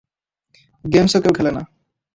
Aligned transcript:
গেমসও 0.85 1.19
কেউ 1.23 1.33
খেলে 1.37 1.51
না। 1.51 1.61